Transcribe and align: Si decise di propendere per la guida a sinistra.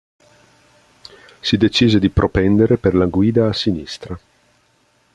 Si 1.41 1.57
decise 1.57 1.99
di 1.99 2.09
propendere 2.09 2.77
per 2.79 2.95
la 2.95 3.05
guida 3.05 3.49
a 3.49 3.53
sinistra. 3.53 4.19